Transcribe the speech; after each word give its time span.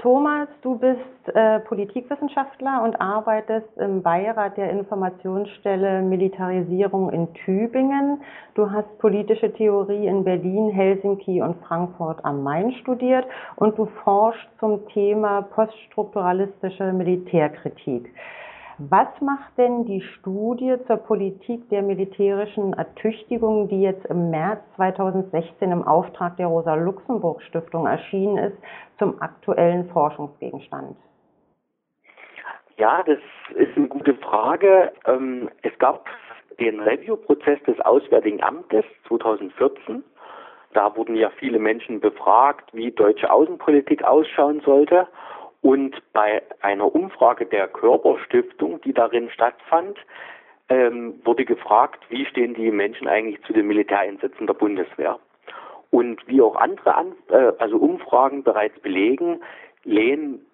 Thomas, 0.00 0.48
du 0.62 0.78
bist 0.78 0.98
äh, 1.34 1.60
Politikwissenschaftler 1.60 2.82
und 2.82 2.98
arbeitest 3.02 3.68
im 3.76 4.02
Beirat 4.02 4.56
der 4.56 4.70
Informationsstelle 4.70 6.00
Militarisierung 6.00 7.10
in 7.10 7.34
Tübingen. 7.34 8.22
Du 8.54 8.70
hast 8.70 8.98
politische 8.98 9.52
Theorie 9.52 10.06
in 10.06 10.24
Berlin, 10.24 10.70
Helsinki 10.70 11.42
und 11.42 11.62
Frankfurt 11.66 12.24
am 12.24 12.42
Main 12.42 12.72
studiert 12.80 13.26
und 13.56 13.76
du 13.76 13.84
forschst 14.02 14.48
zum 14.58 14.88
Thema 14.88 15.42
poststrukturalistische 15.42 16.94
Militärkritik. 16.94 18.10
Was 18.88 19.08
macht 19.20 19.58
denn 19.58 19.84
die 19.84 20.00
Studie 20.00 20.74
zur 20.86 20.96
Politik 20.96 21.68
der 21.68 21.82
militärischen 21.82 22.72
Ertüchtigung, 22.72 23.68
die 23.68 23.82
jetzt 23.82 24.06
im 24.06 24.30
März 24.30 24.60
2016 24.76 25.70
im 25.70 25.86
Auftrag 25.86 26.38
der 26.38 26.46
Rosa-Luxemburg-Stiftung 26.46 27.86
erschienen 27.86 28.38
ist, 28.38 28.56
zum 28.98 29.20
aktuellen 29.20 29.90
Forschungsgegenstand? 29.90 30.96
Ja, 32.78 33.02
das 33.02 33.18
ist 33.54 33.76
eine 33.76 33.88
gute 33.88 34.14
Frage. 34.14 34.92
Ähm, 35.04 35.50
es 35.60 35.78
gab 35.78 36.06
den 36.58 36.80
Review-Prozess 36.80 37.62
des 37.64 37.78
Auswärtigen 37.80 38.42
Amtes 38.42 38.86
2014. 39.08 40.02
Da 40.72 40.96
wurden 40.96 41.16
ja 41.16 41.28
viele 41.38 41.58
Menschen 41.58 42.00
befragt, 42.00 42.72
wie 42.72 42.92
deutsche 42.92 43.30
Außenpolitik 43.30 44.04
ausschauen 44.04 44.62
sollte. 44.64 45.06
Und 45.62 45.96
bei 46.12 46.42
einer 46.62 46.94
Umfrage 46.94 47.46
der 47.46 47.68
Körperstiftung, 47.68 48.80
die 48.80 48.94
darin 48.94 49.30
stattfand, 49.30 49.98
ähm, 50.70 51.20
wurde 51.24 51.44
gefragt, 51.44 52.04
wie 52.08 52.24
stehen 52.26 52.54
die 52.54 52.70
Menschen 52.70 53.08
eigentlich 53.08 53.42
zu 53.42 53.52
den 53.52 53.66
Militäreinsätzen 53.66 54.46
der 54.46 54.54
Bundeswehr. 54.54 55.18
Und 55.90 56.26
wie 56.28 56.40
auch 56.40 56.56
andere 56.56 56.94
An 56.94 57.12
äh, 57.28 57.52
also 57.58 57.76
Umfragen 57.76 58.42
bereits 58.42 58.78
belegen, 58.80 59.42
lehnen 59.84 60.46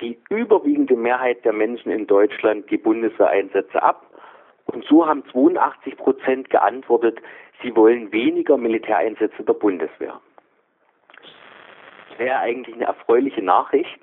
die 0.00 0.18
überwiegende 0.28 0.96
Mehrheit 0.96 1.44
der 1.44 1.52
Menschen 1.52 1.92
in 1.92 2.06
Deutschland 2.06 2.70
die 2.70 2.78
Bundeswehreinsätze 2.78 3.82
ab. 3.82 4.06
Und 4.66 4.84
so 4.84 5.06
haben 5.06 5.24
82 5.30 5.96
Prozent 5.96 6.50
geantwortet, 6.50 7.20
sie 7.62 7.74
wollen 7.76 8.12
weniger 8.12 8.56
Militäreinsätze 8.56 9.42
der 9.42 9.52
Bundeswehr. 9.52 10.20
Das 12.10 12.18
wäre 12.18 12.38
eigentlich 12.38 12.74
eine 12.74 12.84
erfreuliche 12.84 13.42
Nachricht, 13.42 14.00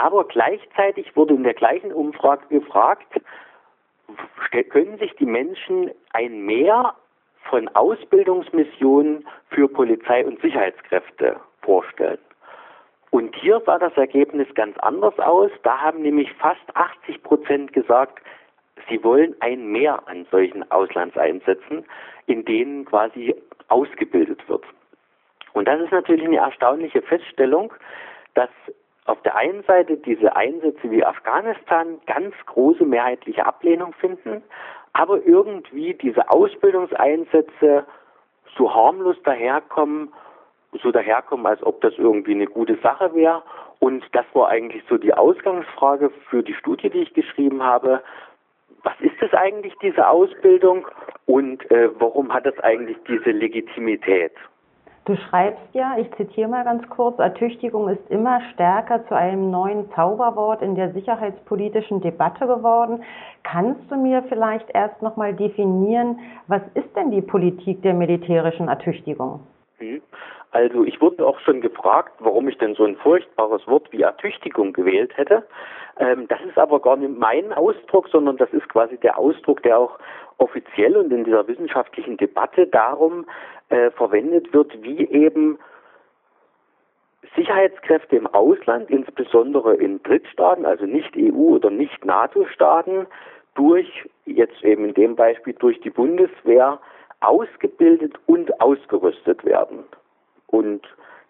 aber 0.00 0.24
gleichzeitig 0.24 1.14
wurde 1.14 1.34
in 1.34 1.44
der 1.44 1.54
gleichen 1.54 1.92
Umfrage 1.92 2.46
gefragt, 2.48 3.20
können 4.70 4.98
sich 4.98 5.14
die 5.16 5.26
Menschen 5.26 5.90
ein 6.12 6.40
Mehr 6.46 6.94
von 7.50 7.68
Ausbildungsmissionen 7.68 9.26
für 9.50 9.68
Polizei 9.68 10.24
und 10.24 10.40
Sicherheitskräfte 10.40 11.38
vorstellen? 11.62 12.18
Und 13.10 13.34
hier 13.36 13.60
sah 13.66 13.78
das 13.78 13.94
Ergebnis 13.96 14.48
ganz 14.54 14.78
anders 14.78 15.18
aus. 15.18 15.50
Da 15.64 15.80
haben 15.80 16.02
nämlich 16.02 16.32
fast 16.34 16.64
80 16.74 17.22
Prozent 17.22 17.72
gesagt, 17.72 18.22
sie 18.88 19.02
wollen 19.04 19.34
ein 19.40 19.66
Mehr 19.66 20.08
an 20.08 20.26
solchen 20.30 20.68
Auslandseinsätzen, 20.70 21.84
in 22.26 22.44
denen 22.44 22.84
quasi 22.86 23.34
ausgebildet 23.68 24.48
wird. 24.48 24.64
Und 25.52 25.66
das 25.66 25.80
ist 25.80 25.92
natürlich 25.92 26.24
eine 26.24 26.38
erstaunliche 26.38 27.02
Feststellung, 27.02 27.74
dass 28.34 28.50
auf 29.10 29.20
der 29.22 29.36
einen 29.36 29.62
Seite 29.64 29.96
diese 29.96 30.36
Einsätze 30.36 30.90
wie 30.90 31.04
Afghanistan 31.04 32.00
ganz 32.06 32.34
große 32.46 32.84
mehrheitliche 32.84 33.44
Ablehnung 33.44 33.92
finden, 33.94 34.42
aber 34.92 35.24
irgendwie 35.26 35.94
diese 35.94 36.30
Ausbildungseinsätze 36.30 37.84
so 38.56 38.74
harmlos 38.74 39.16
daherkommen, 39.24 40.12
so 40.82 40.92
daherkommen, 40.92 41.46
als 41.46 41.62
ob 41.62 41.80
das 41.80 41.94
irgendwie 41.98 42.34
eine 42.34 42.46
gute 42.46 42.76
Sache 42.76 43.12
wäre. 43.14 43.42
Und 43.80 44.04
das 44.12 44.26
war 44.32 44.48
eigentlich 44.48 44.84
so 44.88 44.96
die 44.96 45.14
Ausgangsfrage 45.14 46.10
für 46.28 46.42
die 46.42 46.54
Studie, 46.54 46.90
die 46.90 47.02
ich 47.02 47.14
geschrieben 47.14 47.62
habe. 47.62 48.02
Was 48.82 48.98
ist 49.00 49.20
das 49.20 49.32
eigentlich, 49.34 49.74
diese 49.82 50.08
Ausbildung? 50.08 50.86
Und 51.26 51.68
äh, 51.70 51.90
warum 51.98 52.32
hat 52.32 52.46
das 52.46 52.58
eigentlich 52.60 52.96
diese 53.08 53.30
Legitimität? 53.30 54.32
Du 55.06 55.16
schreibst 55.16 55.62
ja, 55.72 55.96
ich 55.98 56.10
zitiere 56.16 56.48
mal 56.48 56.62
ganz 56.62 56.88
kurz, 56.90 57.18
Ertüchtigung 57.18 57.88
ist 57.88 58.10
immer 58.10 58.40
stärker 58.52 59.06
zu 59.08 59.16
einem 59.16 59.50
neuen 59.50 59.90
Zauberwort 59.92 60.60
in 60.60 60.74
der 60.74 60.92
sicherheitspolitischen 60.92 62.00
Debatte 62.02 62.46
geworden. 62.46 63.02
Kannst 63.42 63.90
du 63.90 63.96
mir 63.96 64.22
vielleicht 64.28 64.68
erst 64.74 65.00
nochmal 65.00 65.34
definieren, 65.34 66.18
was 66.48 66.60
ist 66.74 66.94
denn 66.94 67.10
die 67.10 67.22
Politik 67.22 67.82
der 67.82 67.94
militärischen 67.94 68.68
Ertüchtigung? 68.68 69.40
Mhm. 69.80 70.02
Also 70.52 70.84
ich 70.84 71.00
wurde 71.00 71.26
auch 71.26 71.38
schon 71.40 71.60
gefragt, 71.60 72.12
warum 72.18 72.48
ich 72.48 72.58
denn 72.58 72.74
so 72.74 72.84
ein 72.84 72.96
furchtbares 72.96 73.66
Wort 73.68 73.90
wie 73.92 74.02
Ertüchtigung 74.02 74.72
gewählt 74.72 75.16
hätte. 75.16 75.44
Ähm, 75.98 76.26
das 76.28 76.40
ist 76.42 76.58
aber 76.58 76.80
gar 76.80 76.96
nicht 76.96 77.16
mein 77.18 77.52
Ausdruck, 77.52 78.08
sondern 78.08 78.36
das 78.36 78.50
ist 78.52 78.68
quasi 78.68 78.96
der 78.98 79.16
Ausdruck, 79.18 79.62
der 79.62 79.78
auch 79.78 79.98
offiziell 80.38 80.96
und 80.96 81.12
in 81.12 81.24
dieser 81.24 81.46
wissenschaftlichen 81.46 82.16
Debatte 82.16 82.66
darum 82.66 83.26
äh, 83.70 83.90
verwendet 83.92 84.52
wird, 84.52 84.82
wie 84.82 85.08
eben 85.08 85.58
Sicherheitskräfte 87.36 88.16
im 88.16 88.26
Ausland, 88.26 88.90
insbesondere 88.90 89.74
in 89.76 90.02
Drittstaaten, 90.02 90.66
also 90.66 90.86
nicht 90.86 91.16
EU- 91.16 91.54
oder 91.54 91.70
nicht 91.70 92.04
NATO-Staaten, 92.04 93.06
durch, 93.54 94.08
jetzt 94.26 94.62
eben 94.64 94.86
in 94.86 94.94
dem 94.94 95.16
Beispiel 95.16 95.54
durch 95.54 95.80
die 95.80 95.90
Bundeswehr, 95.90 96.78
ausgebildet 97.20 98.14
und 98.26 98.60
ausgerüstet 98.60 99.44
werden. 99.44 99.84
Und 100.46 100.82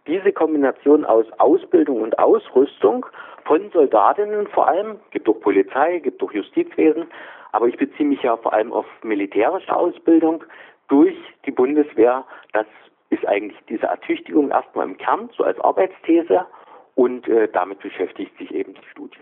diese 0.07 0.33
Kombination 0.33 1.05
aus 1.05 1.27
Ausbildung 1.39 2.01
und 2.01 2.19
Ausrüstung 2.19 3.07
von 3.45 3.71
Soldatinnen 3.71 4.47
vor 4.49 4.69
allem, 4.69 5.01
gibt 5.11 5.29
auch 5.29 5.41
Polizei, 5.41 5.99
gibt 5.99 6.23
auch 6.23 6.33
Justizwesen, 6.33 7.07
aber 7.53 7.67
ich 7.67 7.77
beziehe 7.77 8.09
mich 8.09 8.23
ja 8.23 8.37
vor 8.37 8.53
allem 8.53 8.73
auf 8.73 8.87
militärische 9.03 9.75
Ausbildung 9.75 10.45
durch 10.91 11.17
die 11.47 11.51
Bundeswehr. 11.51 12.25
Das 12.53 12.67
ist 13.09 13.27
eigentlich 13.27 13.59
diese 13.69 13.87
Ertüchtigung 13.87 14.51
erstmal 14.51 14.87
im 14.87 14.99
Kern, 14.99 15.31
so 15.37 15.45
als 15.45 15.59
Arbeitsthese 15.61 16.47
und 16.95 17.27
äh, 17.29 17.49
damit 17.53 17.79
beschäftigt 17.81 18.37
sich 18.37 18.55
eben 18.55 18.75
die 18.75 18.87
Studie. 18.91 19.19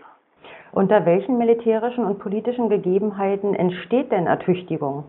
Unter 0.71 1.05
welchen 1.05 1.37
militärischen 1.37 2.05
und 2.05 2.19
politischen 2.19 2.69
Gegebenheiten 2.69 3.55
entsteht 3.55 4.11
denn 4.11 4.27
Ertüchtigung? 4.27 5.05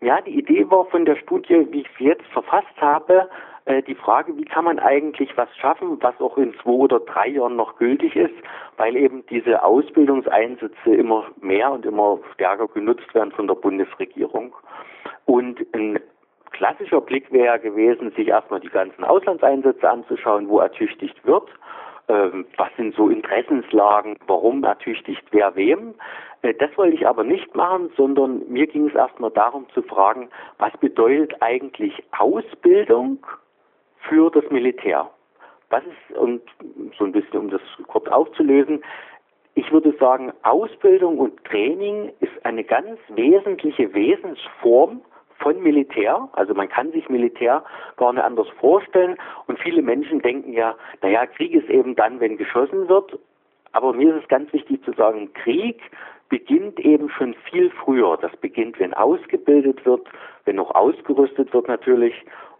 Ja, 0.00 0.20
die 0.22 0.38
Idee 0.38 0.70
war 0.70 0.86
von 0.86 1.04
der 1.04 1.16
Studie, 1.16 1.66
wie 1.70 1.82
ich 1.82 1.88
sie 1.98 2.04
jetzt 2.04 2.24
verfasst 2.32 2.80
habe, 2.80 3.28
äh, 3.64 3.82
die 3.82 3.94
Frage, 3.94 4.36
wie 4.36 4.44
kann 4.44 4.64
man 4.64 4.78
eigentlich 4.78 5.36
was 5.36 5.48
schaffen, 5.56 5.98
was 6.00 6.18
auch 6.20 6.36
in 6.38 6.54
zwei 6.62 6.70
oder 6.70 7.00
drei 7.00 7.28
Jahren 7.28 7.56
noch 7.56 7.76
gültig 7.76 8.16
ist, 8.16 8.34
weil 8.76 8.96
eben 8.96 9.24
diese 9.26 9.62
Ausbildungseinsätze 9.62 10.94
immer 10.94 11.24
mehr 11.40 11.70
und 11.70 11.86
immer 11.86 12.18
stärker 12.34 12.68
genutzt 12.68 13.14
werden 13.14 13.32
von 13.32 13.46
der 13.46 13.54
Bundesregierung. 13.54 14.54
Und 15.26 15.60
ein 15.74 16.00
klassischer 16.52 17.00
Blick 17.00 17.30
wäre 17.32 17.58
gewesen, 17.58 18.12
sich 18.12 18.28
erstmal 18.28 18.60
die 18.60 18.68
ganzen 18.68 19.04
Auslandseinsätze 19.04 19.88
anzuschauen, 19.88 20.48
wo 20.48 20.60
ertüchtigt 20.60 21.24
wird 21.24 21.48
ähm, 22.10 22.46
was 22.56 22.68
sind 22.76 22.94
so 22.96 23.08
Interessenslagen, 23.08 24.16
warum 24.26 24.64
ertüchtigt 24.64 25.22
wer 25.30 25.54
wem. 25.54 25.94
Äh, 26.42 26.54
das 26.54 26.76
wollte 26.76 26.96
ich 26.96 27.06
aber 27.06 27.22
nicht 27.22 27.54
machen, 27.54 27.90
sondern 27.96 28.42
mir 28.48 28.66
ging 28.66 28.88
es 28.88 28.94
erstmal 28.94 29.30
darum 29.30 29.66
zu 29.72 29.82
fragen, 29.82 30.28
was 30.58 30.72
bedeutet 30.78 31.40
eigentlich 31.40 32.02
Ausbildung 32.18 33.24
für 34.08 34.30
das 34.30 34.44
Militär? 34.50 35.10
Was 35.70 35.82
ist, 35.84 36.18
und 36.18 36.42
so 36.98 37.04
ein 37.04 37.12
bisschen, 37.12 37.38
um 37.38 37.50
das 37.50 37.60
kurz 37.86 38.08
aufzulösen, 38.08 38.82
ich 39.54 39.70
würde 39.72 39.92
sagen, 39.98 40.32
Ausbildung 40.42 41.18
und 41.18 41.44
Training 41.44 42.12
ist 42.20 42.32
eine 42.44 42.64
ganz 42.64 42.98
wesentliche 43.08 43.92
Wesensform 43.94 45.02
von 45.38 45.60
Militär. 45.62 46.28
Also 46.32 46.54
man 46.54 46.68
kann 46.68 46.92
sich 46.92 47.08
Militär 47.08 47.64
gar 47.96 48.12
nicht 48.12 48.22
anders 48.22 48.48
vorstellen. 48.60 49.16
Und 49.46 49.58
viele 49.58 49.82
Menschen 49.82 50.20
denken 50.20 50.52
ja, 50.52 50.76
naja, 51.02 51.26
Krieg 51.26 51.52
ist 51.52 51.68
eben 51.68 51.96
dann, 51.96 52.20
wenn 52.20 52.36
geschossen 52.36 52.88
wird. 52.88 53.18
Aber 53.72 53.92
mir 53.92 54.14
ist 54.14 54.22
es 54.22 54.28
ganz 54.28 54.52
wichtig 54.52 54.82
zu 54.84 54.92
sagen, 54.92 55.32
Krieg 55.32 55.80
beginnt 56.28 56.78
eben 56.80 57.08
schon 57.10 57.34
viel 57.50 57.70
früher. 57.70 58.16
Das 58.20 58.34
beginnt, 58.36 58.78
wenn 58.78 58.94
ausgebildet 58.94 59.84
wird, 59.84 60.06
wenn 60.44 60.56
noch 60.56 60.74
ausgerüstet 60.74 61.52
wird 61.52 61.68
natürlich. 61.68 62.14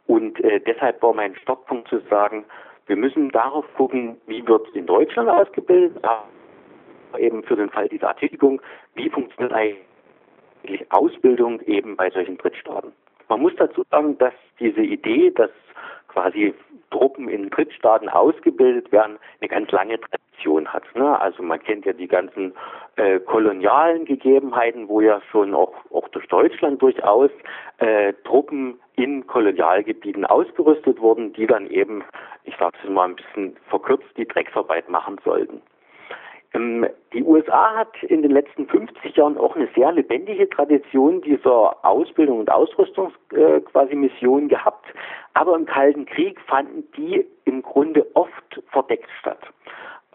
Und 0.07 0.43
äh, 0.43 0.61
deshalb 0.61 1.03
war 1.03 1.15
mein 1.15 1.37
Stockpunkt 1.37 1.89
zu 1.89 2.01
sagen, 2.11 2.45
wir 2.87 2.97
müssen 2.97 3.31
darauf 3.31 3.65
gucken, 3.77 4.21
wie 4.27 4.47
wird 4.47 4.69
in 4.75 4.87
Deutschland 4.87 5.29
ausgebildet, 5.29 6.03
aber 6.03 6.25
eben 7.19 7.43
für 7.45 7.57
den 7.57 7.71
Fall 7.71 7.89
dieser 7.89 8.09
Ertüchtigung, 8.09 8.61
wie 8.95 9.09
funktioniert 9.11 9.53
eigentlich 9.53 10.93
Ausbildung 10.93 11.61
eben 11.63 11.97
bei 11.97 12.11
solchen 12.11 12.37
Drittstaaten. 12.39 12.93
Man 13.29 13.41
muss 13.41 13.53
dazu 13.57 13.85
sagen, 13.91 14.19
dass 14.19 14.35
diese 14.59 14.81
Idee, 14.81 15.31
dass 15.31 15.51
quasi 16.09 16.53
Truppen 16.91 17.29
in 17.29 17.51
Drittstaaten 17.51 18.09
ausgebildet 18.09 18.91
werden, 18.91 19.19
eine 19.41 19.49
ganz 19.49 19.71
lange 19.71 20.01
Tradition 20.01 20.67
hat. 20.67 20.83
Ne? 20.97 21.19
Also 21.21 21.43
man 21.43 21.63
kennt 21.63 21.87
ja 21.87 21.93
die 21.93 22.09
ganzen 22.09 22.55
äh, 22.97 23.21
kolonialen 23.21 24.05
Gegebenheiten, 24.05 24.89
wo 24.89 25.01
ja 25.01 25.21
schon 25.31 25.55
auch, 25.55 25.73
auch 25.93 26.09
durch 26.09 26.27
Deutschland 26.27 26.83
durchaus 26.83 27.31
äh, 27.79 28.13
Truppen 28.25 28.81
in 29.03 29.27
Kolonialgebieten 29.27 30.27
ausgerüstet 30.27 31.01
wurden, 31.01 31.33
die 31.33 31.47
dann 31.47 31.67
eben, 31.69 32.05
ich 32.45 32.55
sage 32.59 32.77
es 32.83 32.91
mal 32.91 33.09
ein 33.09 33.17
bisschen 33.17 33.57
verkürzt, 33.69 34.09
die 34.17 34.29
Drecksarbeit 34.29 34.89
machen 34.91 35.19
sollten. 35.25 35.63
Ähm, 36.53 36.87
die 37.13 37.23
USA 37.23 37.77
hat 37.77 38.03
in 38.03 38.23
den 38.23 38.33
letzten 38.33 38.67
50 38.67 39.17
Jahren 39.17 39.39
auch 39.39 39.57
eine 39.57 39.69
sehr 39.75 39.93
lebendige 39.93 40.49
Tradition 40.49 41.21
dieser 41.23 41.85
Ausbildung 41.85 42.41
und 42.41 42.51
Ausrüstung 42.51 43.13
äh, 43.33 43.61
gehabt. 44.49 44.87
Aber 45.35 45.55
im 45.55 45.65
Kalten 45.65 46.07
Krieg 46.07 46.41
fanden 46.43 46.85
die 46.97 47.25
im 47.45 47.63
Grunde 47.63 48.07
oft 48.15 48.63
verdeckt 48.71 49.09
statt. 49.21 49.41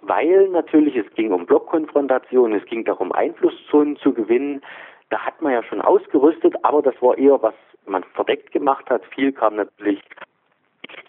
Weil 0.01 0.49
natürlich 0.49 0.95
es 0.95 1.09
ging 1.15 1.31
um 1.31 1.45
Blockkonfrontation, 1.45 2.53
es 2.53 2.65
ging 2.65 2.83
darum, 2.83 3.11
Einflusszonen 3.11 3.95
zu 3.97 4.13
gewinnen. 4.13 4.61
Da 5.09 5.19
hat 5.19 5.41
man 5.41 5.53
ja 5.53 5.63
schon 5.63 5.81
ausgerüstet, 5.81 6.55
aber 6.63 6.81
das 6.81 6.99
war 7.01 7.17
eher, 7.17 7.41
was 7.41 7.53
man 7.85 8.03
verdeckt 8.15 8.51
gemacht 8.51 8.89
hat. 8.89 9.03
Viel 9.13 9.31
kam 9.31 9.55
natürlich 9.55 10.01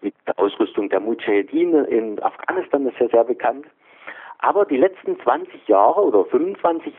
mit 0.03 0.15
der 0.27 0.39
Ausrüstung 0.39 0.89
der 0.89 1.01
Mujahedin 1.01 1.75
in 1.87 2.23
Afghanistan, 2.23 2.85
das 2.85 2.95
ist 2.95 3.01
ja 3.01 3.09
sehr 3.09 3.25
bekannt. 3.25 3.67
Aber 4.39 4.65
die 4.65 4.77
letzten 4.77 5.19
20 5.21 5.67
Jahre 5.67 6.03
oder 6.03 6.25
25 6.27 6.93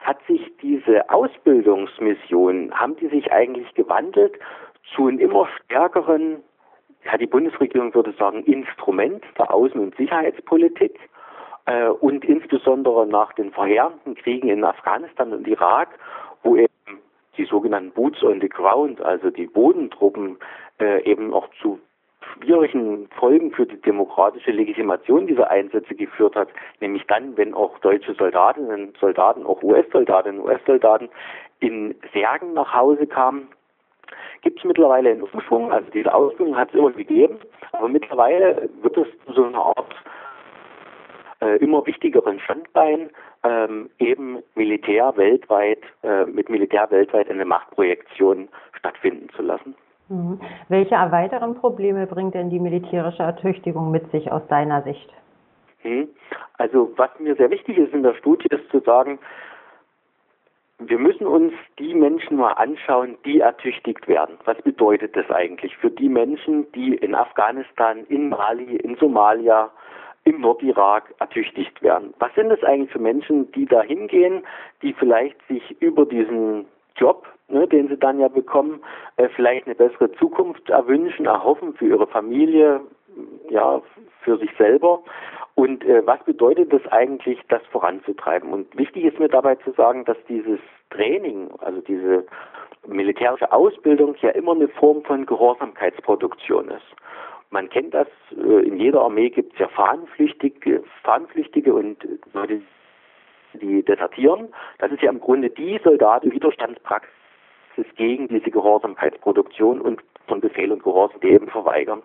hat 0.00 0.18
sich 0.26 0.52
diese 0.62 1.08
Ausbildungsmission, 1.10 2.72
haben 2.72 2.96
die 2.96 3.08
sich 3.08 3.32
eigentlich 3.32 3.72
gewandelt 3.74 4.38
zu 4.94 5.06
einem 5.06 5.18
immer 5.18 5.48
stärkeren, 5.64 6.42
ja 7.04 7.16
die 7.16 7.26
Bundesregierung 7.26 7.94
würde 7.94 8.12
sagen, 8.12 8.44
Instrument 8.44 9.24
der 9.38 9.50
Außen- 9.50 9.78
und 9.78 9.96
Sicherheitspolitik 9.96 10.98
und 12.00 12.24
insbesondere 12.24 13.06
nach 13.06 13.32
den 13.34 13.52
verheerenden 13.52 14.14
Kriegen 14.14 14.48
in 14.48 14.64
Afghanistan 14.64 15.32
und 15.32 15.46
Irak, 15.46 15.88
wo 16.42 16.56
eben 16.56 16.68
die 17.36 17.44
sogenannten 17.44 17.92
Boots 17.92 18.22
on 18.22 18.40
the 18.40 18.48
Ground, 18.48 19.00
also 19.00 19.30
die 19.30 19.46
Bodentruppen, 19.46 20.38
äh, 20.80 21.02
eben 21.04 21.32
auch 21.32 21.48
zu 21.60 21.78
schwierigen 22.34 23.08
Folgen 23.18 23.52
für 23.52 23.66
die 23.66 23.80
demokratische 23.80 24.50
Legitimation 24.50 25.26
dieser 25.26 25.50
Einsätze 25.50 25.94
geführt 25.94 26.36
hat, 26.36 26.48
nämlich 26.80 27.04
dann, 27.06 27.36
wenn 27.36 27.54
auch 27.54 27.78
deutsche 27.78 28.14
Soldatinnen 28.14 28.88
und 28.88 28.98
Soldaten, 28.98 29.46
auch 29.46 29.62
US-Soldatinnen 29.62 30.40
und 30.40 30.48
US-Soldaten 30.48 31.08
in 31.60 31.94
Särgen 32.12 32.54
nach 32.54 32.74
Hause 32.74 33.06
kamen, 33.06 33.48
gibt 34.42 34.58
es 34.58 34.64
mittlerweile 34.64 35.10
einen 35.10 35.22
Umschwung, 35.22 35.72
also 35.72 35.90
diese 35.90 36.12
Ausbildung 36.12 36.56
hat 36.56 36.70
es 36.70 36.74
immer 36.74 36.90
gegeben, 36.90 37.38
aber 37.72 37.88
mittlerweile 37.88 38.68
wird 38.82 38.96
es 38.96 39.08
zu 39.26 39.32
so 39.32 39.44
einer 39.44 39.64
Art 39.64 39.94
äh, 41.40 41.56
immer 41.58 41.86
wichtigeren 41.86 42.40
Standbein, 42.40 43.10
ähm, 43.44 43.90
eben 43.98 44.38
Militär 44.54 45.16
weltweit, 45.16 45.82
äh, 46.02 46.24
mit 46.24 46.48
Militär 46.48 46.90
weltweit 46.90 47.30
eine 47.30 47.44
Machtprojektion 47.44 48.48
stattfinden 48.76 49.28
zu 49.36 49.42
lassen. 49.42 49.74
Mhm. 50.08 50.40
Welche 50.68 50.94
weiteren 50.94 51.54
Probleme 51.54 52.06
bringt 52.06 52.34
denn 52.34 52.50
die 52.50 52.58
militärische 52.60 53.22
Ertüchtigung 53.22 53.90
mit 53.90 54.10
sich 54.10 54.32
aus 54.32 54.42
deiner 54.48 54.82
Sicht? 54.82 55.08
Mhm. 55.84 56.08
Also 56.56 56.92
was 56.96 57.10
mir 57.18 57.36
sehr 57.36 57.50
wichtig 57.50 57.78
ist 57.78 57.92
in 57.92 58.02
der 58.02 58.14
Studie, 58.14 58.48
ist 58.50 58.68
zu 58.70 58.80
sagen, 58.80 59.18
wir 60.80 60.98
müssen 60.98 61.26
uns 61.26 61.52
die 61.78 61.92
Menschen 61.94 62.36
mal 62.36 62.52
anschauen, 62.52 63.16
die 63.24 63.40
ertüchtigt 63.40 64.06
werden. 64.06 64.38
Was 64.44 64.56
bedeutet 64.62 65.16
das 65.16 65.28
eigentlich 65.30 65.76
für 65.76 65.90
die 65.90 66.08
Menschen, 66.08 66.70
die 66.72 66.94
in 66.94 67.14
Afghanistan, 67.14 68.04
in 68.08 68.28
Mali, 68.28 68.76
in 68.76 68.96
Somalia, 68.96 69.70
im 70.24 70.40
Nordirak 70.40 71.14
ertüchtigt 71.18 71.82
werden? 71.82 72.14
Was 72.18 72.34
sind 72.34 72.50
das 72.50 72.62
eigentlich 72.62 72.90
für 72.90 72.98
Menschen, 72.98 73.50
die 73.52 73.66
da 73.66 73.82
hingehen, 73.82 74.42
die 74.82 74.92
vielleicht 74.92 75.36
sich 75.48 75.80
über 75.80 76.06
diesen 76.06 76.66
Job, 76.96 77.26
ne, 77.48 77.66
den 77.66 77.88
sie 77.88 77.96
dann 77.96 78.20
ja 78.20 78.28
bekommen, 78.28 78.80
äh, 79.16 79.28
vielleicht 79.28 79.66
eine 79.66 79.74
bessere 79.74 80.12
Zukunft 80.12 80.68
erwünschen, 80.68 81.26
erhoffen 81.26 81.74
für 81.74 81.86
ihre 81.86 82.06
Familie, 82.06 82.80
ja, 83.48 83.80
für 84.22 84.38
sich 84.38 84.50
selber. 84.58 85.00
Und 85.54 85.84
äh, 85.84 86.06
was 86.06 86.22
bedeutet 86.24 86.72
das 86.72 86.86
eigentlich, 86.92 87.40
das 87.48 87.62
voranzutreiben? 87.72 88.52
Und 88.52 88.76
wichtig 88.78 89.04
ist 89.04 89.18
mir 89.18 89.28
dabei 89.28 89.56
zu 89.56 89.72
sagen, 89.72 90.04
dass 90.04 90.16
dieses 90.28 90.60
Training, 90.90 91.50
also 91.58 91.80
diese 91.80 92.26
militärische 92.86 93.50
Ausbildung 93.52 94.14
ja 94.20 94.30
immer 94.30 94.52
eine 94.52 94.68
Form 94.68 95.02
von 95.02 95.26
Gehorsamkeitsproduktion 95.26 96.68
ist. 96.68 96.86
Man 97.50 97.70
kennt 97.70 97.94
das, 97.94 98.08
äh, 98.36 98.66
in 98.66 98.78
jeder 98.78 99.00
Armee 99.02 99.30
gibt 99.30 99.54
es 99.54 99.58
ja 99.58 99.68
Fahnenflüchtige, 99.68 100.82
Fahnenflüchtige 101.02 101.72
und 101.72 101.96
Leute, 102.34 102.60
die 103.54 103.82
desertieren. 103.82 104.48
Das 104.78 104.92
ist 104.92 105.02
ja 105.02 105.10
im 105.10 105.20
Grunde 105.20 105.48
die 105.50 105.80
Soldatenwiderstandspraxis 105.82 107.08
gegen 107.96 108.28
diese 108.28 108.50
Gehorsamkeitsproduktion 108.50 109.80
und 109.80 110.02
von 110.26 110.40
Befehl 110.40 110.70
und 110.72 110.82
Gehorsam, 110.82 111.20
die 111.20 111.30
eben 111.30 111.48
verweigern. 111.48 112.02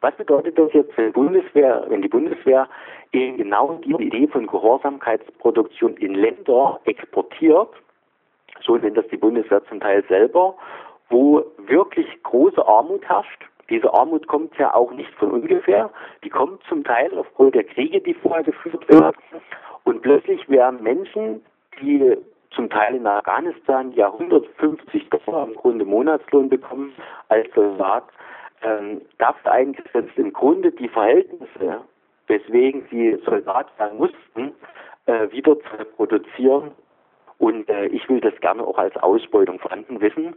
Was 0.00 0.14
bedeutet 0.14 0.56
das 0.56 0.72
jetzt, 0.74 0.96
wenn, 0.96 1.12
Bundeswehr, 1.12 1.84
wenn 1.88 2.02
die 2.02 2.08
Bundeswehr 2.08 2.68
eben 3.12 3.36
genau 3.36 3.80
die 3.84 3.94
Idee 3.94 4.28
von 4.28 4.46
Gehorsamkeitsproduktion 4.46 5.96
in 5.96 6.14
Länder 6.14 6.80
exportiert, 6.84 7.70
so 8.60 8.76
nennt 8.76 8.96
das 8.96 9.08
die 9.08 9.16
Bundeswehr 9.16 9.64
zum 9.64 9.80
Teil 9.80 10.04
selber, 10.08 10.54
wo 11.10 11.44
wirklich 11.66 12.06
große 12.22 12.64
Armut 12.64 13.04
herrscht. 13.08 13.44
Diese 13.70 13.92
Armut 13.92 14.26
kommt 14.26 14.56
ja 14.56 14.74
auch 14.74 14.92
nicht 14.92 15.12
von 15.14 15.30
ungefähr. 15.30 15.90
Die 16.24 16.30
kommt 16.30 16.62
zum 16.64 16.84
Teil 16.84 17.16
aufgrund 17.18 17.54
der 17.54 17.64
Kriege, 17.64 18.00
die 18.00 18.14
vorher 18.14 18.42
geführt 18.42 18.88
werden. 18.88 19.16
Und 19.84 20.02
plötzlich 20.02 20.48
werden 20.48 20.82
Menschen, 20.82 21.44
die 21.80 22.16
zum 22.50 22.70
Teil 22.70 22.94
in 22.94 23.06
Afghanistan 23.06 23.92
ja 23.92 24.10
150 24.10 25.10
Dollar 25.10 25.46
im 25.46 25.54
Grunde 25.54 25.84
Monatslohn 25.84 26.48
bekommen 26.48 26.92
als 27.28 27.46
Soldat, 27.54 28.04
ähm, 28.62 29.02
dafür 29.18 29.52
eingesetzt, 29.52 30.16
im 30.16 30.32
Grunde 30.32 30.72
die 30.72 30.88
Verhältnisse, 30.88 31.82
weswegen 32.26 32.86
sie 32.90 33.18
Soldat 33.24 33.68
sein 33.78 33.96
mussten, 33.96 34.52
äh, 35.06 35.30
wieder 35.30 35.58
zu 35.60 35.76
reproduzieren. 35.78 36.72
Und 37.38 37.68
äh, 37.68 37.86
ich 37.86 38.08
will 38.08 38.20
das 38.20 38.34
gerne 38.40 38.64
auch 38.66 38.78
als 38.78 38.96
Ausbeutung 38.96 39.58
vorhanden 39.60 40.00
wissen. 40.00 40.34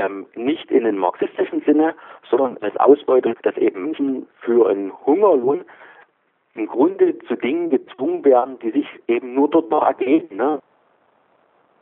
Ähm, 0.00 0.26
nicht 0.34 0.70
in 0.70 0.84
den 0.84 0.96
marxistischen 0.96 1.60
Sinne, 1.66 1.94
sondern 2.30 2.56
als 2.62 2.74
Ausbeutung, 2.78 3.34
dass 3.42 3.54
eben 3.58 3.84
Menschen 3.84 4.26
für 4.40 4.70
einen 4.70 4.92
Hungerlohn 5.04 5.66
im 6.54 6.66
Grunde 6.66 7.18
zu 7.28 7.36
Dingen 7.36 7.68
gezwungen 7.68 8.24
werden, 8.24 8.58
die 8.60 8.70
sich 8.70 8.86
eben 9.08 9.34
nur 9.34 9.50
dort 9.50 9.70
noch 9.70 9.82
ergeben. 9.82 10.36
Ne? 10.36 10.58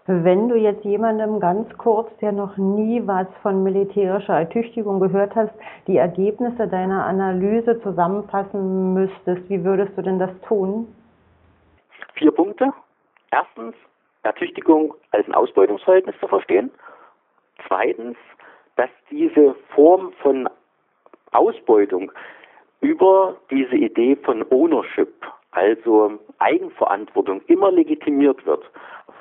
Wenn 0.06 0.48
du 0.48 0.56
jetzt 0.56 0.84
jemandem 0.84 1.38
ganz 1.38 1.68
kurz, 1.78 2.10
der 2.20 2.32
noch 2.32 2.56
nie 2.56 3.06
was 3.06 3.28
von 3.42 3.62
militärischer 3.62 4.34
Ertüchtigung 4.34 4.98
gehört 4.98 5.36
hast, 5.36 5.54
die 5.86 5.98
Ergebnisse 5.98 6.66
deiner 6.66 7.06
Analyse 7.06 7.80
zusammenfassen 7.82 8.94
müsstest, 8.94 9.48
wie 9.48 9.62
würdest 9.62 9.96
du 9.96 10.02
denn 10.02 10.18
das 10.18 10.30
tun? 10.48 10.92
Vier 12.14 12.32
Punkte. 12.32 12.72
Erstens, 13.30 13.76
Ertüchtigung 14.24 14.94
als 15.12 15.24
ein 15.28 15.34
Ausbeutungsverhältnis 15.34 16.16
zu 16.18 16.26
verstehen. 16.26 16.72
Zweitens, 17.66 18.16
dass 18.76 18.90
diese 19.10 19.54
Form 19.74 20.12
von 20.22 20.48
Ausbeutung 21.32 22.12
über 22.80 23.36
diese 23.50 23.76
Idee 23.76 24.16
von 24.16 24.44
Ownership, 24.50 25.12
also 25.50 26.18
Eigenverantwortung, 26.38 27.42
immer 27.46 27.72
legitimiert 27.72 28.44
wird. 28.46 28.64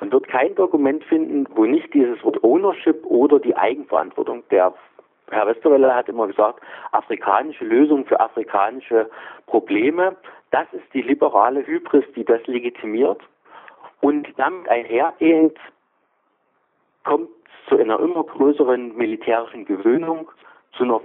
Man 0.00 0.12
wird 0.12 0.28
kein 0.28 0.54
Dokument 0.54 1.02
finden, 1.04 1.46
wo 1.56 1.64
nicht 1.64 1.92
dieses 1.92 2.22
Wort 2.22 2.42
Ownership 2.44 3.04
oder 3.04 3.40
die 3.40 3.56
Eigenverantwortung, 3.56 4.44
der 4.50 4.72
Herr 5.30 5.46
Westerwelle 5.46 5.94
hat 5.94 6.08
immer 6.08 6.26
gesagt, 6.28 6.62
afrikanische 6.92 7.64
Lösung 7.64 8.06
für 8.06 8.18
afrikanische 8.18 9.10
Probleme, 9.46 10.16
das 10.50 10.66
ist 10.72 10.84
die 10.94 11.02
liberale 11.02 11.66
Hybris, 11.66 12.04
die 12.14 12.24
das 12.24 12.46
legitimiert. 12.46 13.20
Und 14.00 14.28
damit 14.38 14.68
einhergehend 14.68 15.58
kommt 17.04 17.28
zu 17.68 17.78
einer 17.78 18.00
immer 18.00 18.24
größeren 18.24 18.96
militärischen 18.96 19.64
Gewöhnung, 19.64 20.30
zu 20.72 20.84
einer 20.84 21.00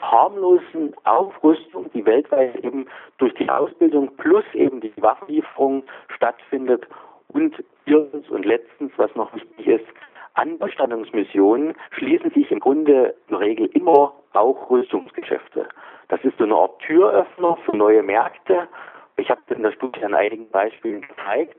harmlosen 0.00 0.94
Aufrüstung, 1.04 1.90
die 1.92 2.04
weltweit 2.04 2.56
eben 2.64 2.86
durch 3.18 3.34
die 3.34 3.48
Ausbildung 3.48 4.14
plus 4.16 4.44
eben 4.54 4.80
die 4.80 4.92
Waffenlieferung 4.96 5.84
stattfindet. 6.14 6.86
Und 7.28 7.64
viertens 7.84 8.28
und 8.28 8.44
letztens, 8.44 8.92
was 8.96 9.14
noch 9.14 9.34
wichtig 9.34 9.66
ist, 9.66 9.86
an 10.34 10.58
Bestattungsmissionen 10.58 11.74
schließen 11.90 12.30
sich 12.30 12.50
im 12.50 12.60
Grunde 12.60 13.14
in 13.28 13.36
der 13.36 13.40
Regel 13.40 13.66
immer 13.74 14.14
auch 14.32 14.70
Rüstungsgeschäfte. 14.70 15.68
Das 16.08 16.22
ist 16.24 16.36
so 16.38 16.44
eine 16.44 16.54
Art 16.54 16.78
Türöffner 16.80 17.56
für 17.64 17.76
neue 17.76 18.02
Märkte. 18.02 18.68
Ich 19.16 19.30
habe 19.30 19.40
in 19.48 19.62
der 19.62 19.72
Studie 19.72 20.04
an 20.04 20.14
einigen 20.14 20.48
Beispielen 20.50 21.02
gezeigt. 21.02 21.58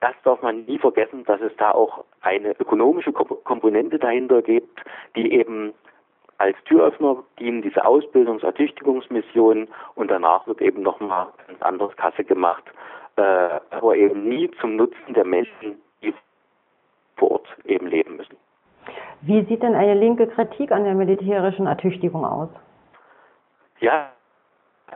Das 0.00 0.14
darf 0.22 0.42
man 0.42 0.64
nie 0.64 0.78
vergessen, 0.78 1.24
dass 1.24 1.40
es 1.40 1.52
da 1.56 1.72
auch 1.72 2.04
eine 2.20 2.52
ökonomische 2.60 3.12
Komponente 3.12 3.98
dahinter 3.98 4.42
gibt, 4.42 4.80
die 5.16 5.32
eben 5.32 5.74
als 6.38 6.56
Türöffner 6.64 7.24
dienen 7.40 7.62
diese 7.62 7.84
Ausbildungs-, 7.84 8.44
Ertüchtigungsmissionen 8.44 9.68
und 9.96 10.08
danach 10.08 10.46
wird 10.46 10.60
eben 10.60 10.82
nochmal 10.82 11.26
ein 11.48 11.60
anderes 11.62 11.96
Kasse 11.96 12.22
gemacht, 12.22 12.62
äh, 13.16 13.22
aber 13.70 13.96
eben 13.96 14.28
nie 14.28 14.48
zum 14.60 14.76
Nutzen 14.76 15.14
der 15.14 15.24
Menschen, 15.24 15.80
die 16.02 16.14
vor 17.16 17.32
Ort 17.32 17.48
eben 17.64 17.88
leben 17.88 18.16
müssen. 18.16 18.36
Wie 19.22 19.42
sieht 19.46 19.64
denn 19.64 19.74
eine 19.74 19.94
linke 19.94 20.28
Kritik 20.28 20.70
an 20.70 20.84
der 20.84 20.94
militärischen 20.94 21.66
Ertüchtigung 21.66 22.24
aus? 22.24 22.50
Ja, 23.80 24.12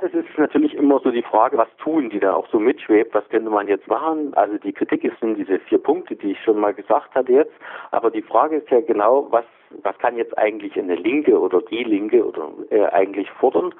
es 0.00 0.14
ist 0.14 0.38
natürlich 0.38 0.74
immer 0.74 1.00
so 1.00 1.10
die 1.10 1.22
Frage, 1.22 1.58
was 1.58 1.68
tun, 1.76 2.10
die 2.10 2.18
da 2.18 2.34
auch 2.34 2.48
so 2.48 2.58
mitschwebt, 2.58 3.14
was 3.14 3.28
könnte 3.28 3.50
man 3.50 3.68
jetzt 3.68 3.86
machen? 3.88 4.32
Also 4.34 4.58
die 4.58 4.72
Kritik 4.72 5.04
ist 5.04 5.18
sind 5.20 5.36
diese 5.36 5.58
vier 5.60 5.78
Punkte, 5.78 6.16
die 6.16 6.32
ich 6.32 6.42
schon 6.42 6.58
mal 6.58 6.72
gesagt 6.72 7.14
hatte 7.14 7.32
jetzt, 7.32 7.52
aber 7.90 8.10
die 8.10 8.22
Frage 8.22 8.56
ist 8.56 8.70
ja 8.70 8.80
genau, 8.80 9.26
was 9.30 9.44
was 9.82 9.96
kann 9.98 10.16
jetzt 10.16 10.36
eigentlich 10.36 10.78
eine 10.78 10.96
Linke 10.96 11.38
oder 11.38 11.62
die 11.62 11.84
Linke 11.84 12.26
oder 12.26 12.50
äh, 12.70 12.84
eigentlich 12.86 13.30
fordern? 13.30 13.74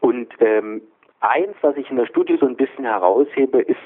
Und 0.00 0.28
ähm, 0.40 0.82
eins, 1.20 1.56
was 1.62 1.76
ich 1.76 1.90
in 1.90 1.96
der 1.96 2.06
Studie 2.06 2.36
so 2.38 2.46
ein 2.46 2.56
bisschen 2.56 2.84
heraushebe, 2.84 3.60
ist, 3.60 3.80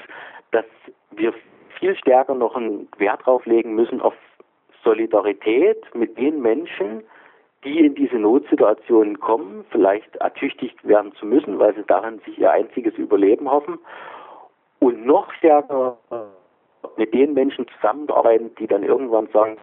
dass 0.51 0.65
wir 1.11 1.33
viel 1.79 1.95
stärker 1.95 2.35
noch 2.35 2.55
einen 2.55 2.87
Wert 2.97 3.25
drauf 3.25 3.45
legen 3.45 3.75
müssen 3.75 4.01
auf 4.01 4.15
Solidarität 4.83 5.83
mit 5.95 6.17
den 6.17 6.41
Menschen, 6.41 7.03
die 7.65 7.79
in 7.79 7.95
diese 7.95 8.17
Notsituationen 8.17 9.19
kommen, 9.19 9.65
vielleicht 9.71 10.15
ertüchtigt 10.17 10.87
werden 10.87 11.13
zu 11.15 11.25
müssen, 11.25 11.59
weil 11.59 11.75
sie 11.75 11.83
darin 11.87 12.19
sich 12.25 12.39
ihr 12.39 12.51
einziges 12.51 12.93
Überleben 12.95 13.49
hoffen. 13.49 13.79
Und 14.79 15.05
noch 15.05 15.31
stärker 15.33 15.97
mit 16.95 17.13
den 17.13 17.33
Menschen 17.33 17.65
zusammenarbeiten, 17.75 18.51
die 18.59 18.67
dann 18.67 18.83
irgendwann 18.83 19.27
sagen, 19.33 19.57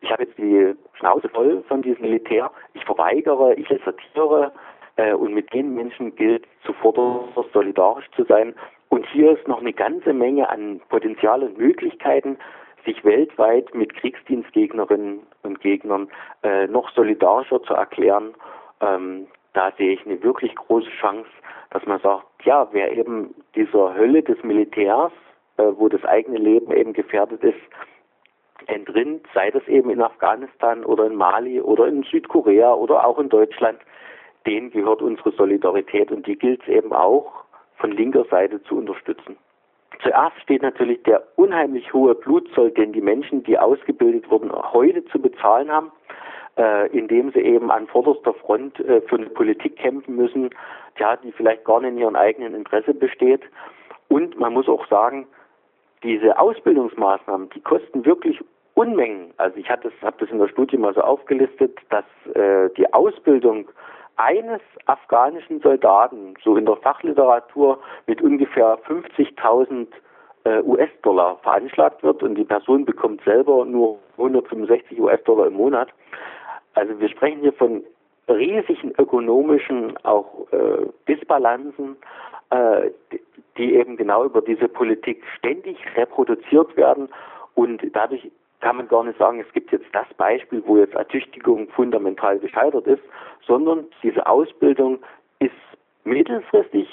ich 0.00 0.10
habe 0.10 0.22
jetzt 0.22 0.38
die 0.38 0.74
Schnauze 0.94 1.28
voll 1.28 1.64
von 1.66 1.82
diesem 1.82 2.02
Militär, 2.02 2.50
ich 2.74 2.84
verweigere, 2.84 3.54
ich 3.54 3.66
desertiere, 3.66 4.52
äh, 4.96 5.12
und 5.12 5.34
mit 5.34 5.52
den 5.52 5.74
Menschen 5.74 6.14
gilt 6.16 6.46
zuvor 6.64 7.28
solidarisch 7.52 8.08
zu 8.14 8.24
sein. 8.24 8.54
Und 8.88 9.06
hier 9.06 9.32
ist 9.32 9.48
noch 9.48 9.60
eine 9.60 9.72
ganze 9.72 10.12
Menge 10.12 10.48
an 10.48 10.80
Potenzial 10.88 11.42
und 11.42 11.58
Möglichkeiten, 11.58 12.38
sich 12.86 13.04
weltweit 13.04 13.74
mit 13.74 13.94
Kriegsdienstgegnerinnen 13.94 15.20
und 15.42 15.60
Gegnern 15.60 16.08
äh, 16.42 16.66
noch 16.68 16.90
solidarischer 16.94 17.62
zu 17.62 17.74
erklären. 17.74 18.34
Ähm, 18.80 19.26
da 19.52 19.72
sehe 19.76 19.92
ich 19.92 20.06
eine 20.06 20.22
wirklich 20.22 20.54
große 20.54 20.90
Chance, 21.00 21.28
dass 21.70 21.84
man 21.84 22.00
sagt, 22.00 22.26
ja, 22.44 22.68
wer 22.72 22.92
eben 22.96 23.34
dieser 23.54 23.94
Hölle 23.94 24.22
des 24.22 24.42
Militärs, 24.42 25.12
äh, 25.58 25.64
wo 25.76 25.88
das 25.88 26.04
eigene 26.04 26.38
Leben 26.38 26.72
eben 26.72 26.92
gefährdet 26.92 27.42
ist, 27.42 27.60
entrinnt, 28.66 29.26
sei 29.34 29.50
das 29.50 29.66
eben 29.68 29.90
in 29.90 30.00
Afghanistan 30.00 30.84
oder 30.84 31.06
in 31.06 31.14
Mali 31.14 31.60
oder 31.60 31.86
in 31.86 32.02
Südkorea 32.04 32.72
oder 32.72 33.06
auch 33.06 33.18
in 33.18 33.28
Deutschland, 33.28 33.78
denen 34.46 34.70
gehört 34.70 35.02
unsere 35.02 35.32
Solidarität 35.32 36.10
und 36.10 36.26
die 36.26 36.36
gilt 36.36 36.62
es 36.62 36.68
eben 36.68 36.92
auch 36.92 37.44
von 37.76 37.90
linker 37.90 38.24
Seite 38.24 38.62
zu 38.62 38.76
unterstützen. 38.76 39.36
Zuerst 40.02 40.38
steht 40.42 40.62
natürlich 40.62 41.02
der 41.04 41.22
unheimlich 41.36 41.92
hohe 41.92 42.14
Blutzoll, 42.14 42.70
den 42.70 42.92
die 42.92 43.00
Menschen, 43.00 43.42
die 43.42 43.58
ausgebildet 43.58 44.30
wurden, 44.30 44.52
heute 44.52 45.04
zu 45.06 45.20
bezahlen 45.20 45.70
haben, 45.70 45.92
äh, 46.56 46.88
indem 46.96 47.32
sie 47.32 47.40
eben 47.40 47.70
an 47.70 47.86
vorderster 47.86 48.34
Front 48.34 48.78
äh, 48.80 49.00
für 49.02 49.16
eine 49.16 49.30
Politik 49.30 49.76
kämpfen 49.76 50.16
müssen, 50.16 50.50
ja, 50.98 51.16
die 51.16 51.32
vielleicht 51.32 51.64
gar 51.64 51.80
nicht 51.80 51.92
in 51.92 51.98
ihrem 51.98 52.16
eigenen 52.16 52.54
Interesse 52.54 52.94
besteht. 52.94 53.42
Und 54.08 54.38
man 54.38 54.52
muss 54.52 54.68
auch 54.68 54.86
sagen, 54.88 55.26
diese 56.02 56.38
Ausbildungsmaßnahmen, 56.38 57.50
die 57.50 57.60
kosten 57.60 58.04
wirklich 58.04 58.40
Unmengen. 58.74 59.32
Also 59.38 59.56
ich 59.56 59.70
habe 59.70 59.84
das, 59.84 59.92
hab 60.02 60.18
das 60.18 60.28
in 60.28 60.38
der 60.38 60.48
Studie 60.48 60.76
mal 60.76 60.92
so 60.92 61.00
aufgelistet, 61.00 61.78
dass 61.88 62.04
äh, 62.34 62.68
die 62.76 62.92
Ausbildung 62.92 63.70
eines 64.16 64.60
afghanischen 64.86 65.60
Soldaten, 65.60 66.34
so 66.42 66.56
in 66.56 66.66
der 66.66 66.76
Fachliteratur, 66.76 67.78
mit 68.06 68.22
ungefähr 68.22 68.78
50.000 68.86 69.86
äh, 70.44 70.62
US-Dollar 70.62 71.38
veranschlagt 71.42 72.02
wird 72.02 72.22
und 72.22 72.36
die 72.36 72.44
Person 72.44 72.84
bekommt 72.84 73.22
selber 73.24 73.64
nur 73.64 73.98
165 74.12 75.00
US-Dollar 75.00 75.48
im 75.48 75.54
Monat. 75.54 75.88
Also 76.74 76.98
wir 77.00 77.08
sprechen 77.08 77.40
hier 77.40 77.52
von 77.52 77.84
riesigen 78.28 78.92
ökonomischen 78.98 79.96
auch 80.04 80.46
äh, 80.52 80.86
Disbalanzen, 81.08 81.96
äh, 82.50 82.90
die 83.56 83.74
eben 83.74 83.96
genau 83.96 84.24
über 84.24 84.40
diese 84.42 84.68
Politik 84.68 85.22
ständig 85.38 85.78
reproduziert 85.96 86.76
werden 86.76 87.08
und 87.54 87.82
dadurch 87.92 88.30
kann 88.60 88.76
man 88.76 88.88
gar 88.88 89.04
nicht 89.04 89.18
sagen, 89.18 89.40
es 89.40 89.52
gibt 89.52 89.72
jetzt 89.72 89.86
das 89.92 90.06
Beispiel, 90.16 90.62
wo 90.66 90.76
jetzt 90.78 90.94
Ertüchtigung 90.94 91.68
fundamental 91.68 92.38
gescheitert 92.38 92.86
ist, 92.86 93.02
sondern 93.46 93.86
diese 94.02 94.26
Ausbildung 94.26 94.98
ist 95.38 95.52
mittelfristig 96.04 96.88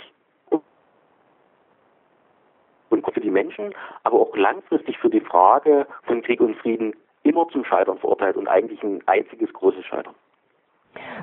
und 2.90 3.14
für 3.14 3.22
die 3.22 3.32
Menschen, 3.32 3.74
aber 4.04 4.20
auch 4.20 4.36
langfristig 4.36 4.98
für 5.00 5.10
die 5.10 5.22
Frage 5.22 5.88
von 6.04 6.22
Krieg 6.22 6.40
und 6.42 6.56
Frieden 6.58 6.94
immer 7.24 7.48
zum 7.50 7.66
Scheitern 7.66 7.98
verurteilt 7.98 8.38
und 8.38 8.48
eigentlich 8.48 8.82
ein 8.84 9.02
einziges 9.08 9.52
großes 9.54 9.86
Scheitern. 9.86 10.14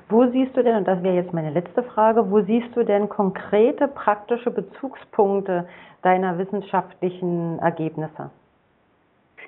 Wo 0.09 0.26
siehst 0.26 0.56
du 0.56 0.64
denn, 0.64 0.76
und 0.76 0.88
das 0.88 1.02
wäre 1.02 1.14
jetzt 1.14 1.32
meine 1.32 1.50
letzte 1.50 1.82
Frage, 1.85 2.28
wo 2.30 2.40
siehst 2.42 2.75
du 2.75 2.85
denn 2.85 3.09
konkrete 3.09 3.87
praktische 3.87 4.50
Bezugspunkte 4.50 5.68
deiner 6.02 6.38
wissenschaftlichen 6.38 7.59
Ergebnisse? 7.61 8.30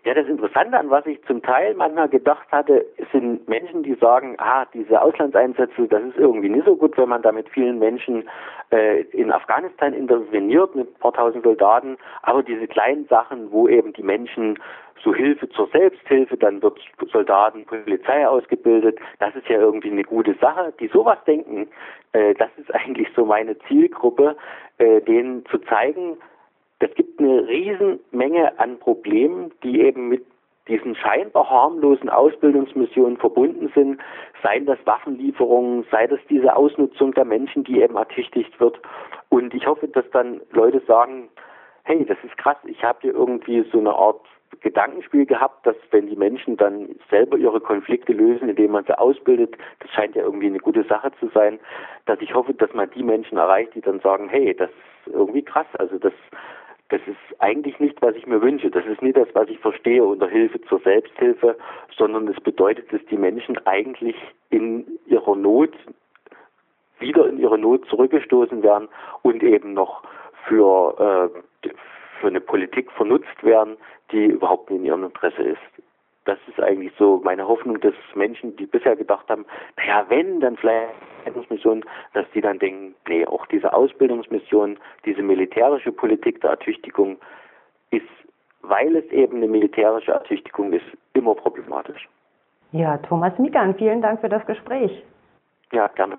Ja, 0.04 0.14
das 0.14 0.26
Interessante, 0.26 0.76
an 0.76 0.90
was 0.90 1.06
ich 1.06 1.22
zum 1.26 1.42
Teil 1.42 1.74
manchmal 1.74 2.08
gedacht 2.08 2.50
hatte, 2.50 2.84
sind 3.12 3.48
Menschen, 3.48 3.84
die 3.84 3.94
sagen, 3.94 4.34
ah, 4.38 4.64
diese 4.74 5.00
Auslandseinsätze, 5.00 5.86
das 5.86 6.02
ist 6.02 6.16
irgendwie 6.16 6.48
nicht 6.48 6.66
so 6.66 6.74
gut, 6.74 6.98
wenn 6.98 7.08
man 7.08 7.22
da 7.22 7.30
mit 7.30 7.48
vielen 7.48 7.78
Menschen 7.78 8.28
äh, 8.72 9.02
in 9.12 9.30
Afghanistan 9.30 9.92
interveniert, 9.92 10.74
mit 10.74 10.88
ein 10.88 10.98
paar 10.98 11.12
tausend 11.12 11.44
Soldaten, 11.44 11.98
aber 12.22 12.42
diese 12.42 12.66
kleinen 12.66 13.06
Sachen, 13.06 13.52
wo 13.52 13.68
eben 13.68 13.92
die 13.92 14.02
Menschen 14.02 14.58
so 15.04 15.14
Hilfe 15.14 15.48
zur 15.50 15.68
Selbsthilfe, 15.68 16.36
dann 16.36 16.60
wird 16.62 16.80
Soldaten, 17.12 17.64
Polizei 17.64 18.26
ausgebildet, 18.26 18.98
das 19.20 19.36
ist 19.36 19.48
ja 19.48 19.58
irgendwie 19.58 19.90
eine 19.90 20.04
gute 20.04 20.34
Sache. 20.34 20.72
Die 20.80 20.88
sowas 20.88 21.18
denken, 21.28 21.68
äh, 22.12 22.34
das 22.34 22.50
ist 22.56 22.74
eigentlich 22.74 23.06
so 23.14 23.24
meine 23.24 23.56
Zielgruppe, 23.68 24.36
äh, 24.78 25.00
denen 25.02 25.46
zu 25.46 25.58
zeigen, 25.58 26.16
es 26.82 26.94
gibt 26.94 27.20
eine 27.20 27.46
Riesenmenge 27.46 28.58
an 28.58 28.78
Problemen, 28.78 29.52
die 29.62 29.80
eben 29.80 30.08
mit 30.08 30.26
diesen 30.68 30.94
scheinbar 30.94 31.48
harmlosen 31.48 32.08
Ausbildungsmissionen 32.08 33.16
verbunden 33.16 33.70
sind, 33.74 34.00
seien 34.42 34.66
das 34.66 34.78
Waffenlieferungen, 34.84 35.84
sei 35.90 36.06
das 36.06 36.20
diese 36.28 36.54
Ausnutzung 36.54 37.14
der 37.14 37.24
Menschen, 37.24 37.64
die 37.64 37.80
eben 37.80 37.96
ertüchtigt 37.96 38.58
wird. 38.60 38.80
Und 39.28 39.54
ich 39.54 39.66
hoffe, 39.66 39.88
dass 39.88 40.08
dann 40.10 40.40
Leute 40.50 40.80
sagen, 40.86 41.28
hey, 41.84 42.04
das 42.04 42.18
ist 42.24 42.36
krass, 42.36 42.56
ich 42.64 42.82
habe 42.84 42.98
hier 43.02 43.14
irgendwie 43.14 43.64
so 43.72 43.78
eine 43.78 43.92
Art 43.92 44.20
Gedankenspiel 44.60 45.26
gehabt, 45.26 45.66
dass 45.66 45.76
wenn 45.90 46.08
die 46.08 46.16
Menschen 46.16 46.56
dann 46.56 46.90
selber 47.10 47.38
ihre 47.38 47.60
Konflikte 47.60 48.12
lösen, 48.12 48.48
indem 48.48 48.72
man 48.72 48.84
sie 48.84 48.96
ausbildet, 48.96 49.56
das 49.80 49.90
scheint 49.90 50.14
ja 50.14 50.22
irgendwie 50.22 50.46
eine 50.46 50.58
gute 50.58 50.84
Sache 50.84 51.10
zu 51.18 51.28
sein, 51.34 51.58
dass 52.06 52.20
ich 52.20 52.34
hoffe, 52.34 52.54
dass 52.54 52.72
man 52.72 52.90
die 52.90 53.02
Menschen 53.02 53.38
erreicht, 53.38 53.74
die 53.74 53.80
dann 53.80 54.00
sagen, 54.00 54.28
hey, 54.28 54.54
das 54.54 54.70
ist 55.06 55.14
irgendwie 55.14 55.42
krass, 55.42 55.66
also 55.78 55.98
das 55.98 56.12
das 56.92 57.00
ist 57.06 57.40
eigentlich 57.40 57.80
nicht, 57.80 58.02
was 58.02 58.14
ich 58.16 58.26
mir 58.26 58.42
wünsche. 58.42 58.70
Das 58.70 58.84
ist 58.84 59.00
nicht 59.00 59.16
das, 59.16 59.28
was 59.32 59.48
ich 59.48 59.58
verstehe 59.60 60.04
unter 60.04 60.28
Hilfe 60.28 60.60
zur 60.62 60.78
Selbsthilfe, 60.80 61.56
sondern 61.96 62.28
es 62.28 62.38
bedeutet, 62.40 62.92
dass 62.92 63.00
die 63.06 63.16
Menschen 63.16 63.56
eigentlich 63.66 64.16
in 64.50 64.86
ihrer 65.06 65.34
Not 65.34 65.72
wieder 66.98 67.26
in 67.28 67.38
ihre 67.38 67.58
Not 67.58 67.86
zurückgestoßen 67.86 68.62
werden 68.62 68.88
und 69.22 69.42
eben 69.42 69.72
noch 69.72 70.02
für, 70.46 71.32
äh, 71.64 71.68
für 72.20 72.26
eine 72.26 72.40
Politik 72.40 72.92
vernutzt 72.92 73.42
werden, 73.42 73.76
die 74.12 74.26
überhaupt 74.26 74.70
nicht 74.70 74.80
in 74.80 74.86
ihrem 74.86 75.04
Interesse 75.04 75.42
ist 75.42 75.91
das 76.24 76.38
ist 76.46 76.60
eigentlich 76.60 76.92
so 76.98 77.20
meine 77.24 77.46
Hoffnung, 77.48 77.80
dass 77.80 77.94
Menschen, 78.14 78.56
die 78.56 78.66
bisher 78.66 78.96
gedacht 78.96 79.28
haben, 79.28 79.44
naja, 79.76 80.04
wenn, 80.08 80.40
dann 80.40 80.56
vielleicht 80.56 80.94
Mission, 81.52 81.84
dass 82.14 82.26
die 82.34 82.40
dann 82.40 82.58
denken, 82.58 82.94
nee, 83.08 83.26
auch 83.26 83.46
diese 83.46 83.72
Ausbildungsmission, 83.72 84.78
diese 85.04 85.22
militärische 85.22 85.92
Politik 85.92 86.40
der 86.40 86.50
Ertüchtigung 86.50 87.18
ist, 87.90 88.06
weil 88.62 88.96
es 88.96 89.04
eben 89.06 89.36
eine 89.36 89.48
militärische 89.48 90.12
Ertüchtigung 90.12 90.72
ist, 90.72 90.86
immer 91.14 91.34
problematisch. 91.34 92.08
Ja, 92.72 92.96
Thomas 92.98 93.38
Mikan, 93.38 93.74
vielen 93.74 94.00
Dank 94.00 94.20
für 94.20 94.28
das 94.28 94.44
Gespräch. 94.46 95.04
Ja, 95.72 95.88
gerne. 95.88 96.18